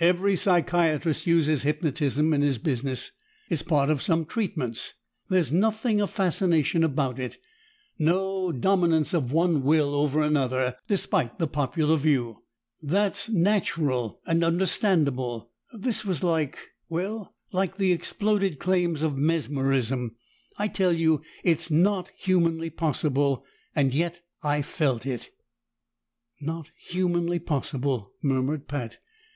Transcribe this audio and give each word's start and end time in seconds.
Every 0.00 0.34
psychiatrist 0.34 1.28
uses 1.28 1.62
hypnotism 1.62 2.34
in 2.34 2.42
his 2.42 2.58
business; 2.58 3.12
it's 3.48 3.62
part 3.62 3.88
of 3.88 4.02
some 4.02 4.24
treatments. 4.24 4.94
There's 5.28 5.52
nothing 5.52 6.00
of 6.00 6.10
fascination 6.10 6.82
about 6.82 7.20
it; 7.20 7.38
no 7.96 8.50
dominance 8.50 9.14
of 9.14 9.30
one 9.30 9.62
will 9.62 9.94
over 9.94 10.20
another, 10.22 10.74
despite 10.88 11.38
the 11.38 11.46
popular 11.46 11.96
view. 11.96 12.42
That's 12.82 13.28
natural 13.28 14.20
and 14.26 14.42
understandable; 14.42 15.52
this 15.72 16.04
was 16.04 16.24
like 16.24 16.58
well, 16.88 17.36
like 17.52 17.76
the 17.76 17.92
exploded 17.92 18.58
claims 18.58 19.04
of 19.04 19.16
Mesmerism. 19.16 20.16
I 20.58 20.66
tell 20.66 20.92
you, 20.94 21.22
it's 21.44 21.70
not 21.70 22.10
humanly 22.16 22.70
possible 22.70 23.44
and 23.72 23.94
yet 23.94 24.20
I 24.42 24.62
felt 24.62 25.06
it!" 25.06 25.30
"Not 26.40 26.72
humanly 26.76 27.38
possible," 27.38 28.10
murmured 28.20 28.66
Pat. 28.66 28.98